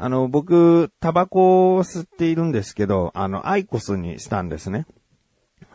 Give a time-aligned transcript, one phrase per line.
[0.00, 4.86] あの、僕、タバコを吸っているんですけど、あの、アイコスにしたんですね。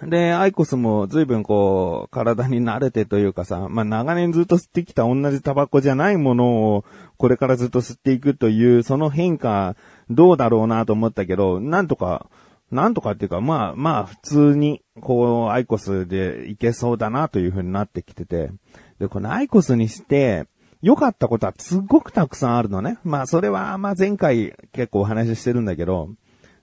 [0.02, 6.86] で、アイコスも随分こう、体に慣れてというかさ、まあ、長年ずっと吸ってきた同じタバコじゃないものを、
[7.18, 9.76] これからずっと吸っていくという、その変化、
[10.10, 12.30] どうだろうなと思ったけど、なんとか、
[12.72, 18.52] なんとかっていうか、まあ、まあ、普通に、こう、アイコスでいけそうだなという風になってきてて、
[19.00, 20.48] で、このアイコスにして、
[20.84, 22.98] 良かったことはすごくたくさんあるのね。
[23.06, 26.10] まあ、それは、まあ、前回結構お話ししてるんだけど、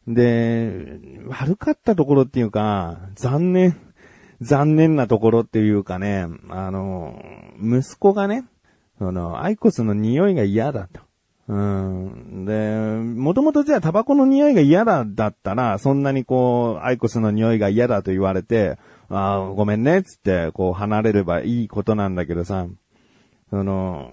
[0.06, 3.80] で、悪かったところっていうか、残念、
[4.42, 7.22] 残念なところっていうかね、あの、
[7.62, 8.44] 息子がね、
[8.98, 11.00] その、アイコスの匂いが嫌だと。
[11.48, 12.44] うん。
[12.44, 12.76] で、
[13.18, 18.76] もともとじゃあタバコの匂いが嫌だだったら、そんなにこう、アイコスの匂いが嫌だと言われて、
[19.08, 22.66] ああ、ごめんね、つって、こう離れればいいことなんだけどさ、
[23.50, 24.12] その、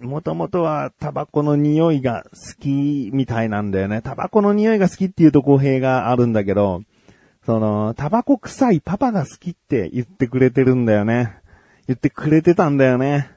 [0.00, 4.00] もともとはタバコの匂いが好きみたいなんだよね。
[4.00, 6.82] タバコの匂いが好きっていうと語弊があるんだけど、
[7.44, 11.34] その、タバコ臭いパパが好きって言ってくれてるんだよね。
[11.86, 13.30] 言ってくれてたんだよね。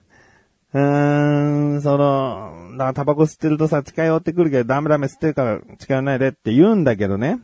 [0.74, 7.40] うーん、その、だからタバコ吸ってるとさ、近寄ってくるけど、ダメダメ吸ってるから近寄らないでって言うんだけどね。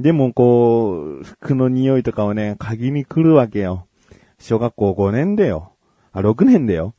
[0.00, 3.86] でもこう、服の匂いとかをね、嗅ぎに来るわけよ。
[4.38, 5.72] 小学校5年でよ。
[6.12, 6.94] あ、6年でよ。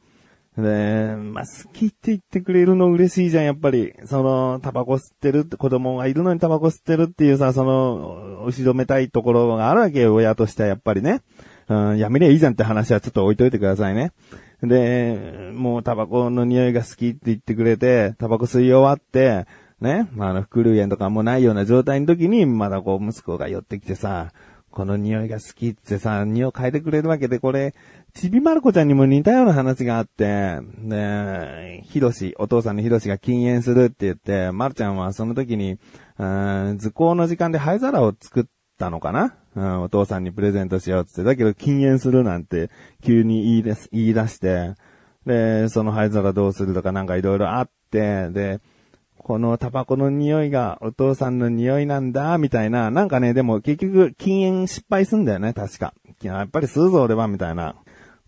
[0.58, 3.94] で、まあ、好きって言ってくれるの嬉しいじゃん、やっぱり。
[4.06, 11.22] その、タバコ吸ってるって子供がいるのにタバコ吸ってるっていうさ、その、後ろめたいところがあるわけよ、親としてはやっぱりね。
[11.70, 14.12] うん、やめりゃいいじゃんって話はちょっと置いといてくださいね。
[14.62, 19.45] で、もうタバコの匂いが好きって言ってくれて、タバコ吸い終わって、
[19.82, 24.32] ね、まあ、あの、副流炎とかもないような状態の時に、まだこう、息子が寄ってきてさ、
[24.72, 27.76] この匂いが好きってさ、匂いを変えてくれるわけで、これ、
[28.14, 35.78] ちびまる子ちゃんにも似たような話があって、で、ひろし、お父さんのひろしが禁煙するって言って、まるちゃんはその時に、
[36.20, 38.44] うん図工の時間で灰皿を作っ
[38.78, 39.36] たのかな？
[39.56, 41.24] うん、お父さんにプレゼントしようって。
[41.24, 42.70] だけど禁煙するなんて
[43.04, 44.76] 急に言い出す、言い出して、
[45.26, 48.60] で、その灰皿どうするとかなんかいろいろあって、で、
[49.18, 55.94] このタバコの匂いがお父さんの匂いなんだ、みたいな、なんかね、でも結局禁煙失敗すんだよね、確か。
[56.22, 57.76] やっぱり吸うぞ俺は、みたいな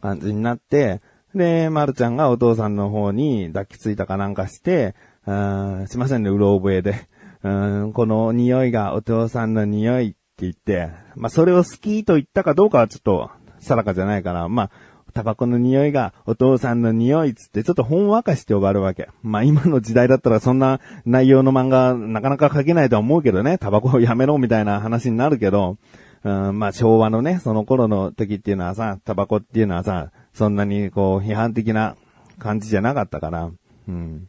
[0.02, 1.02] 感じになって、
[1.34, 4.96] で、まるちゃんがお父さんの方に抱きついたかなんかして、
[5.26, 7.08] あすいませんね、うろ覚えで。
[7.94, 13.30] この匂いがお父さんの匂いって言って、まあ、それを好きと言ったかどうかはちょっと
[13.60, 14.72] 定かじゃないから、まあ、
[15.16, 19.08] タバコの匂いがお父さんの匂いつってちょっとほんわかして終わるわけ。
[19.24, 25.78] まあ今の時代だったらそんな内容の漫画なかなか書けないとは思うけどね、タバコをやめろみたいな話になるけど、
[26.26, 31.96] うん、まあ昭和のね、その頃の時っていうのはさ、タバコっていうのはさ、そんなにこう批判的な
[32.40, 33.52] 感じじゃなかったから、
[33.88, 34.28] うん。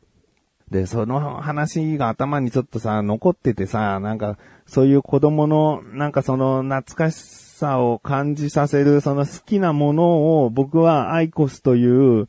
[0.70, 4.36] で、その話が頭にちょっとさ、残っててさ、なんか、
[4.66, 12.28] そういう子供の、なんかその懐かしさを感じさせる、その好きなものを僕はアイコスという、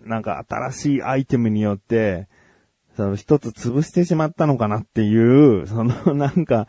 [0.00, 2.28] なんか新しいアイテムによって、
[2.96, 6.68] その一つ潰してしまったのかなっていう、そのなんか、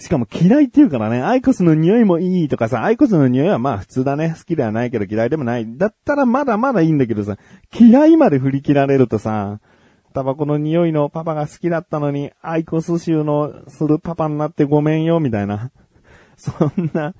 [0.00, 4.34] しかも嫌いって言うからね、アイコスの匂いもいいとかさ、アイコスの匂いはまあ普通だね。
[4.36, 5.76] 好きではないけど嫌いでもない。
[5.76, 7.36] だったらまだまだいいんだけどさ、
[7.78, 9.60] 嫌いまで振り切られるとさ、
[10.14, 15.70] タバコの匂いのパパが好きだったのに、アイコス臭のするパパになってごめんよ、みたいな。
[16.36, 17.14] そんな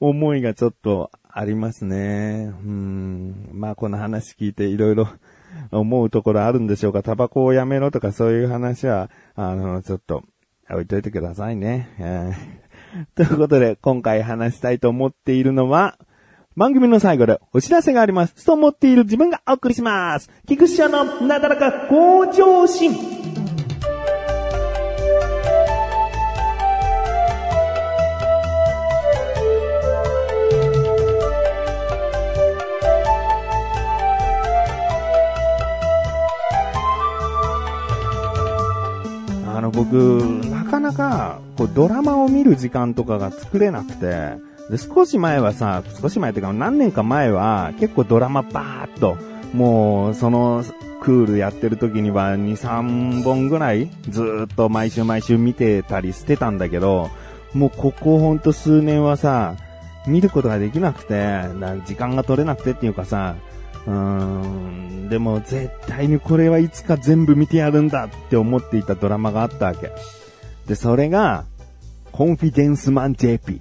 [0.00, 2.52] 思いがちょっとありますね。
[2.64, 3.48] うん。
[3.52, 5.06] まあこの話聞いていろいろ
[5.70, 7.04] 思うところあるんでしょうか。
[7.04, 10.24] タバコをやめろとかそういう話は、あの、ちょっと
[10.70, 11.88] 置いといてくださいね。
[13.14, 15.98] ということで、今回話したいと思っているのは、
[16.56, 18.46] 番組の最後でお知らせがあります。
[18.46, 20.30] と思っている自分がお送りします。
[20.46, 22.92] 菊池のなだらか向上心。
[39.56, 44.34] あの、僕、なかなか、こう、ドラマを見る時間とかが作れなくて、
[44.70, 49.16] で、少し前はさ、少し前っていうか何年か前は結構ドラマバーっと、
[49.52, 50.64] もうその
[51.02, 57.10] クールやってる時には2、3本ぐらいずっと毎週毎週見てたりしてたんだけど、
[57.52, 59.54] もうここほんと数年はさ、
[60.06, 61.42] 見ることができなくて、
[61.86, 63.36] 時間が取れなくてっていうかさ、
[63.86, 69.92] うーん、でも絶対にこれはいつか全部見てやるんだって思っていたドラマがあったわけ。
[70.66, 71.44] で、それが、
[72.12, 73.60] コンフィデンスマン JP。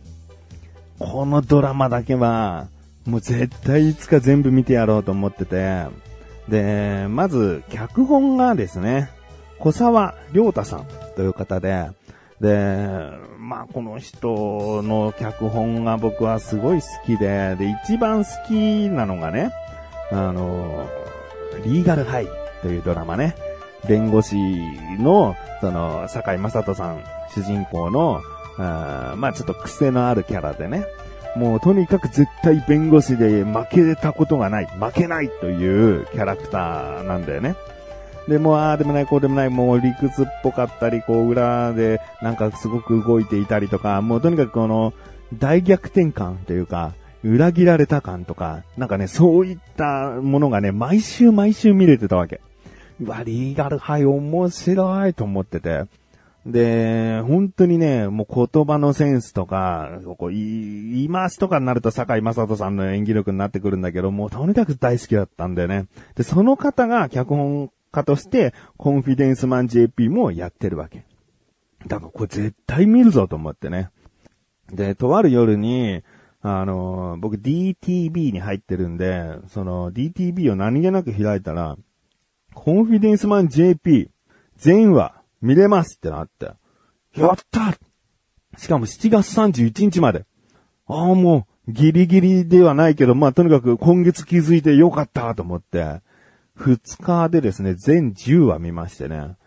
[1.00, 2.68] このドラマだけは、
[3.06, 5.86] もう絶対いつか全部見てやろうと思ってて、
[6.48, 9.10] で、まず、脚本がですね、
[9.60, 11.90] 小沢良太さんという方で、
[12.40, 19.52] で、まあ、この人の脚本が僕はすごい好きで、で、一番好きなのがね、
[20.12, 20.88] あの、
[21.66, 22.28] リーガルハイ
[22.62, 23.36] というドラマね。
[23.88, 24.36] 弁護士
[25.00, 27.04] の、その、坂井正人さん、
[27.34, 28.22] 主人公の、
[28.58, 30.86] あまあちょっと癖のあるキャラでね。
[31.36, 37.56] もうとにかく絶対弁護士で負けたことがない、負けないというキャラクターなんだよね。
[38.28, 44.94] で、もああでもない、こうでもない、もう理屈っぽかったり、こう裏でなんかすごく動いていたりとか、もうとにかくこの
[45.34, 46.94] 大逆転感というか、
[47.24, 52.42] 裏切られた感とか、なんかね、そういったものがね、毎週毎週見れてたわけ。
[53.02, 55.86] うわ、リーガルハイ面白いと思ってて。
[56.46, 65.86] で、本当にね、もう言葉のセンスとか、こう言い回しとかになると坂井正人さんの演技力になってくるんだけど、もうとにかく大好きだったんだよね。
[66.16, 71.06] で、その方が脚本家として、コンフィデンスマン JP もやってるわけ。
[71.88, 73.90] だからこれ絶対見るぞと思ってね。
[74.72, 76.04] で、とある夜に、
[76.42, 81.78] あの、僕 DTB に入ってるんで、その DTB を何気なく開いたら、
[82.54, 84.10] コンフィデンスマン JP
[84.58, 86.52] 全話見れますってなって。
[87.16, 87.78] やった
[88.58, 90.26] しかも7月31日まで。
[90.88, 96.02] ああ、もう、ギリギリではないけど、まあ、とにかく今月気づいてよかったと思って、
[96.58, 99.38] 2日でですね、全10話見ましてね。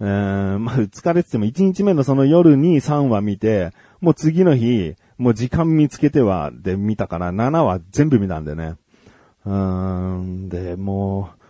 [0.00, 8.76] えー、まあ、2日でっても1日目のその夜に3話見て、もう次の日、もう時間見つけてはで見たから7話全部見たんでね。
[9.44, 11.43] うーん、で、もう、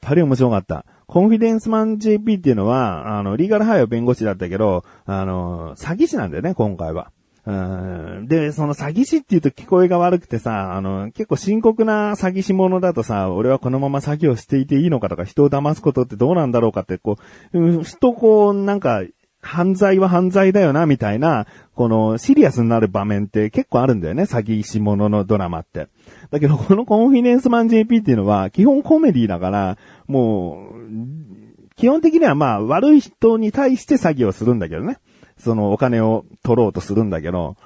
[0.00, 0.84] ぱり面白かった。
[1.06, 7.12] コンフィデンスマン JP っていうのは、あの、リーガルハイは弁護士だったけど、あの、詐欺師なんだよね、今回は。
[7.46, 17.18] うんで、その詐欺師って言うと聞こえが悪くてさ、あの、結構深刻な詐欺師者だとさ、俺はこのまま詐欺をしていていいのかとか、人を騙すことってどうなんだろうかって、こ
[17.52, 19.02] う、うん、ふとこう、なんか、
[19.40, 21.46] 犯罪は犯罪だよな、みたいな、
[21.76, 25.86] このシリアスになる場面って結構あるんだよね、詐欺師者のドラマって。
[26.30, 34.98] だけど、このコンフィデンスマン JP っていうのは、基本コメディだから、もう、基本的にはまあ、悪い人に対して詐欺をするんだけどね。
[35.38, 37.56] そのお金を取ろうとするんだけど、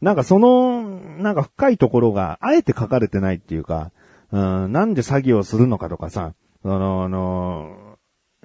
[0.00, 0.82] なんかその、
[1.18, 3.90] なんか深いところが、あえて書かれてないっていうか、
[4.30, 6.34] うん、なんで詐欺をするのかとかさ、
[6.64, 7.98] あの、あの、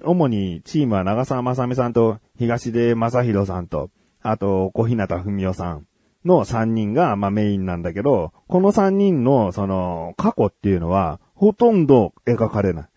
[0.04, 3.90] 主にチームは長澤まさみさんと東出正宏さんと、
[4.22, 5.86] あと小日向文夫さん
[6.24, 12.88] の3人が、まあメインなんだけど、この3人のその過去っていうのは、ほとんど描かれない。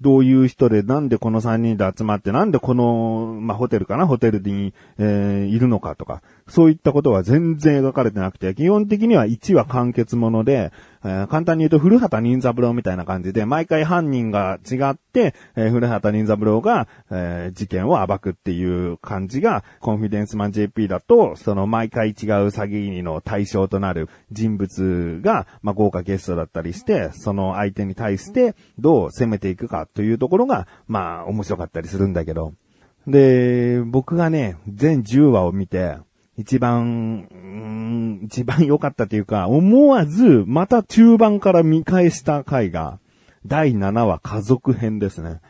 [0.00, 4.06] どういう人で、なんでこの3人で集まって、なんでこの、まあ、ホテルかな？
[4.06, 10.72] ホテルに、えー、いるのかとか、そういったことは全然描かれてなくて、基本的には1は完結もので、
[11.04, 22.14] えー、簡単に言うと古畑任三郎みたいな感じで、毎回犯人が違って、えー、古畑任三郎が、えー、事件を暴くっていう感じが、コンフィデンスマン JP だと、その毎回違う
[22.48, 32.54] 詐欺の対象となる人物が、まあ、豪華ゲストだったりして、その相手に対してどう攻めていくかというところが、まあ、面白かったりするんだけど。
[33.06, 35.98] で、僕がね、全10話を見て、
[36.36, 37.28] 一番、
[38.24, 42.98] 一番良かったというか、思わず、また中盤から見返した回が、
[43.46, 45.40] 第7話家族編ですね。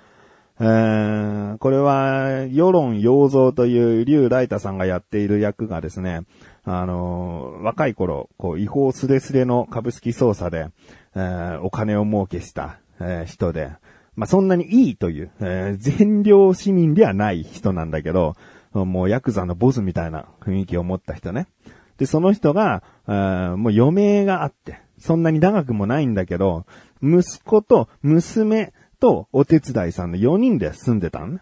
[0.61, 6.23] えー、これは、世論洋蔵という竜ライタさんがやっている役がですね、
[6.65, 10.69] あのー、若い頃、こう、違法スレスレの株式操作で、
[11.17, 13.73] えー、お金を儲けした、えー、人で、
[14.17, 18.37] まあ、そんなにいいという、えー、善良市民ではない人なんだけど、
[18.75, 21.47] もうヤクザのボスみたいな雰囲気を持った人ね。
[21.97, 26.67] で、その人が、もう余命があって、そんなに長くもないんだけど、
[27.03, 31.41] 息子と娘とお手伝いさんの4人で住んでたんね。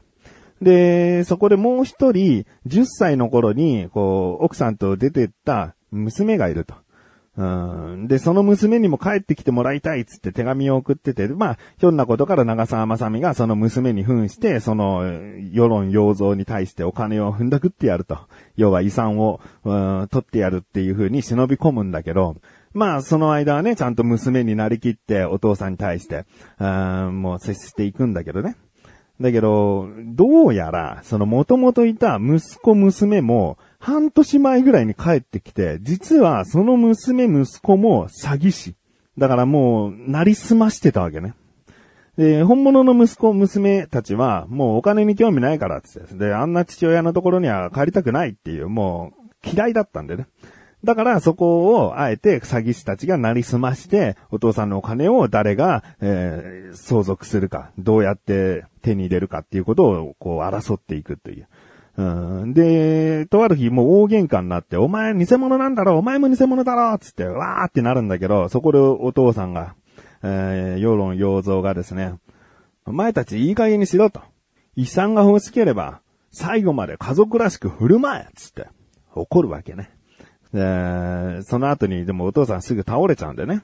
[0.60, 6.74] で、そこでもう一人、10歳の頃に、こう、奥さんと出てった娘がいると。
[7.34, 8.08] うん。
[8.08, 15.04] で、その娘にも帰ってきてもらいたいっつって手紙を送ってて、まあ、ひょんなことから長澤まさみがその娘に扮して、その、
[15.50, 18.18] 世論洋蔵に対してお金を踏んだくってやると。
[18.56, 22.36] 要は遺産を、取ってやるっていう風に忍び込むんだけど、
[22.74, 26.24] まあ、その間はね、ちゃんと娘になりきってお父さんに対して、
[26.58, 28.56] うん、もう接していくんだけどね。
[29.20, 38.76] だけど、どうやら、その元々いた息子娘も、半年前ぐらいに帰ってきて、実はその娘息子も詐欺師。
[39.18, 41.34] だからもう、なりすましてたわけね。
[42.16, 50.28] で、本物の息子、娘たちは、もうお金に興味ないからってって、で、あんな父親のところには帰りたくないっていう、もう、嫌いだったんでね。
[50.84, 61.48] だからそこをあえて詐欺師たちがなりすまして、お父さんのお金を誰が、えー相続するか、どうやって手に入れるかっていうことをこう争っていくという。
[61.96, 69.74] で、とある日もう大喧嘩になって、お前偽物なんだろお前も偽物だろつって、わーってなるんだけど、そこでお父さんが、
[70.22, 72.14] えー、世論洋蔵がですね、
[72.86, 74.22] お前たちいい加減にしろと。
[74.74, 78.68] 遺産が欲しければ、最後まで家族らしく振る舞えつって、
[79.14, 79.90] 怒るわけね。
[80.54, 83.62] で、その後に、でもお父さんすぐ倒れちゃうんでね。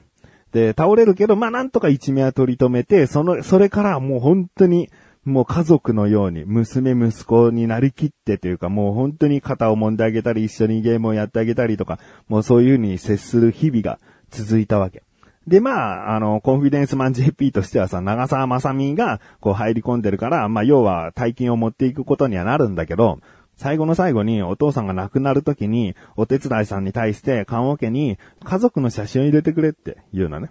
[0.51, 4.89] で、倒れるけど、まあなんとか一命は取り留めて、その、それからもう本当に、
[5.25, 13.99] もう家族のように、娘息子になりきってというか、もう本当に肩を揉んであげたり、一緒にゲームをやってあげたりとか、もうそういう風に接する日々が
[14.29, 15.03] 続いたわけ。
[15.47, 23.19] で、まあ、あの、コンフィデンスマン JP としてはさ、長澤まさみが、こう入り込んでるから、まあ、要は大金を持っていくことにはなるんだけど、
[23.57, 30.49] 最後の最後にお父さんが亡くなる時に、お手伝いさんに対して、棺桶に家族の写真を入れてくれって言うのね。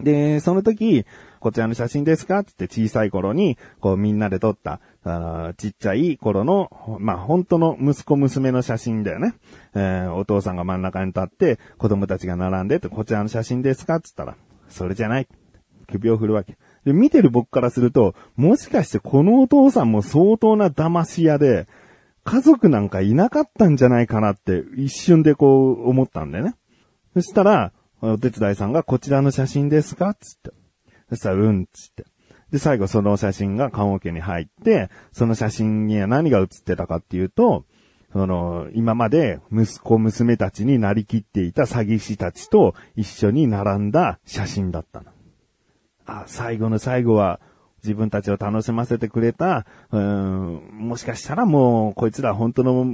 [0.00, 1.04] で、その時、
[1.46, 2.42] こちらの写真ですか？
[2.42, 9.34] つって小さい頃に、こうみんなで撮った、あちっちゃい頃の、まあ、本当の息子娘の写真だよね。
[9.72, 14.00] えーお父さんが真ん中に立って、子供たちが並んでて、こちらの写真ですか？
[14.00, 14.34] つったら、
[14.68, 15.28] それじゃない。
[15.88, 16.58] 首を振るわけ。
[16.84, 21.68] で、見てる僕からすると、もしかしてこのお父さんも相当な騙し屋で、
[22.24, 26.56] 家族なんかいなかったんじゃないかなって一瞬でこう思ったんだよね。
[27.14, 27.70] そしたら、
[28.02, 30.12] お手伝いさんがこちらの写真ですか？
[30.14, 30.50] つって。
[31.08, 32.04] そしたら、うん、つって。
[32.50, 37.64] で、最後その写真が棺桶に入って、その写真には何が写ってたかっていうと、
[38.12, 45.10] その、今まで息子娘たちになりきっていた詐欺師たちと一緒に並んだ写真だったの。
[46.06, 47.40] あ、最後の最後は、
[47.86, 52.84] 自分たちを楽しませてくれた、うーん、もしかしたらもう、こいつら本当の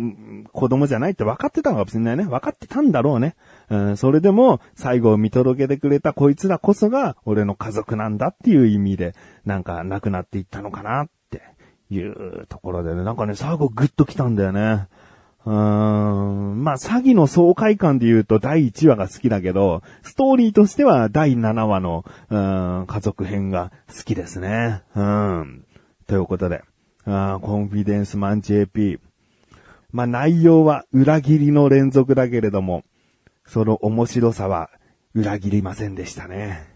[0.52, 2.24] 子供じゃないって分かってたのかもしれないね。
[2.24, 3.34] 分かってたんだろうね。
[3.70, 9.14] うん、それでも、最後を見届けてくれたこいつらこそが、俺の家族なんだっていう意味で、
[9.46, 11.42] なんか亡くなっていったのかなって
[11.90, 14.88] いうところでね、なんかね、最後グッと来たんだよね。
[15.44, 24.82] うーんまあ、詐欺の爽快感で言うと第1話が好きだけど、ストーリーとしては第7話の、うん家族編が好きですね。
[24.94, 25.64] うん。
[26.06, 26.62] ということで、
[27.04, 29.00] あコンフィデンスマン JP。
[29.90, 32.84] まあ、内容は裏切りの連続だけれども、
[33.44, 34.70] その面白さは
[35.14, 36.72] 裏切りませんでしたね。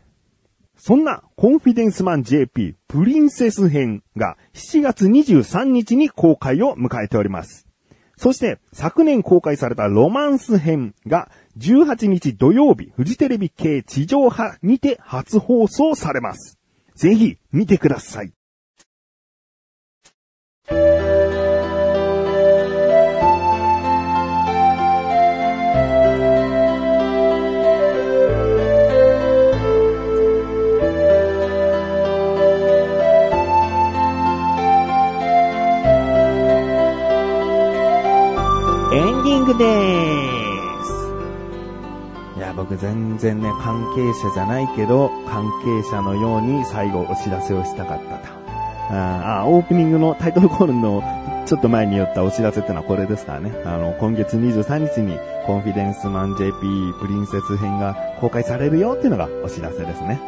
[0.77, 7.66] そんなコンフィデンスマン JP プリンセス編が7月23日に公開を迎えております。
[8.17, 16.59] そして、昨年公開されたロマンス編が18日土曜日、フジテレビ系地上波にて初放送されます。
[16.95, 18.33] ぜひ、見てください。
[39.47, 39.65] グで
[40.83, 41.07] す。
[42.37, 48.37] いや、僕全然ね、関係者じゃないけど、関係者のように最後お知らせをしたかったと。
[48.91, 51.03] ああ、オープニングのタイトルコールの
[51.47, 53.53] ちょっと前に言ったお知らせってのはこれですからね。
[53.65, 56.51] あの、今月23日にコンフィデンスマン JP
[57.01, 60.21] プリンセス編が公開されるよっていうのがお知らせですね。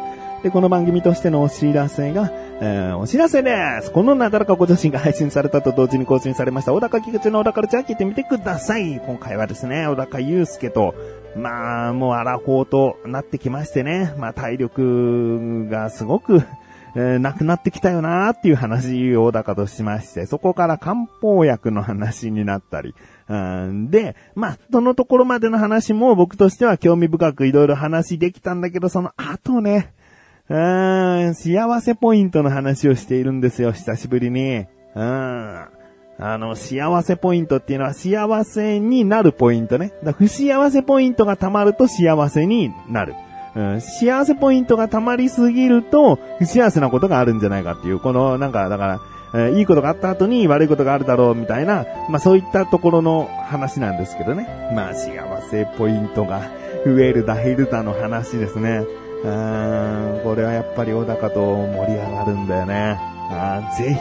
[0.43, 2.31] で、この番組としてのお知らせが、
[2.61, 3.91] えーお知らせです。
[3.91, 9.01] このなだらかご女子が配信されたと同時に更新されました、小高菊池の小高ルチャー聞いてみてください。
[9.05, 10.95] 今回はですね、小高祐介と、
[11.35, 16.41] まあ、もうアラフォーとなってきましてね、まあ体力がすごく、
[16.95, 22.95] えーなくなってきたよなーっていう話を小高としまして、そこから漢方薬の話になったり、
[23.27, 29.93] うんで、まあ、そのところまでの話も僕としては興味深くいろいろ話できたんだけど、その後ね、
[30.49, 34.65] 幸せポイントの話をしているんですよ、久しぶりに。
[34.95, 35.79] うん。
[36.21, 39.93] あの、幸せポイントっていうのは幸せになるポイントね。
[40.03, 43.13] だ不幸せポイントが溜まると幸せになる。
[43.55, 48.99] うん、幸せポイントが溜まりすぎると不幸せなことがあるんじゃないかっていう、この、なんか、だから、
[49.33, 54.71] えーいいことがあった後に悪いことがあるだろうみたいな、まあそういったところの話なんですけどね。
[54.73, 56.41] まあ幸せポイントが
[56.83, 58.83] 増えるだ減るだの話ですね。
[59.23, 62.97] うーん、これはやっぱり小高と盛り上がるんだよね。
[63.31, 63.99] あーぜひ、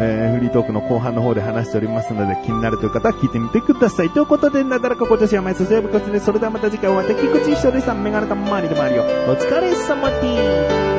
[0.00, 4.10] えーフリートークの後半の方で話しておりますので、気になるという方は聞いてみてください。
[4.10, 9.02] ということで、なだらか今年は毎週水曜日こちで、それではまた次回お会いできくち一緒でさん、メガネたまわりでもあるよ。
[9.28, 10.97] お疲れ様です。